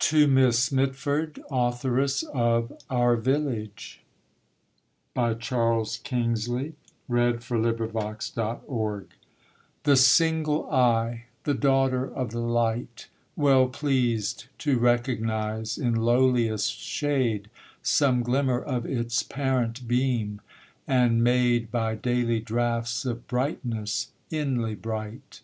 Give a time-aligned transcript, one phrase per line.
[0.00, 4.04] TO MISS MITFORD: AUTHORESS OF 'OUR VILLAGE'
[5.14, 5.86] The
[9.96, 17.48] single eye, the daughter of the light; Well pleased to recognise in lowliest shade
[17.82, 20.42] Some glimmer of its parent beam,
[20.86, 25.40] and made By daily draughts of brightness, inly bright.